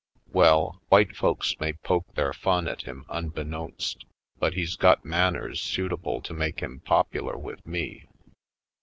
[0.33, 4.03] Well, white folks may poke their fun at him unbeknownst,
[4.39, 8.07] but he's got manners suitable to make him popular with me.